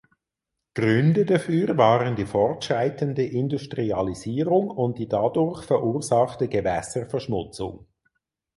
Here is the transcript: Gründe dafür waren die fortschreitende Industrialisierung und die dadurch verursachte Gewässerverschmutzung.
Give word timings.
Gründe 0.73 1.25
dafür 1.27 1.77
waren 1.77 2.15
die 2.15 2.25
fortschreitende 2.25 3.23
Industrialisierung 3.23 4.71
und 4.71 4.97
die 4.97 5.07
dadurch 5.07 5.61
verursachte 5.61 6.47
Gewässerverschmutzung. 6.47 7.85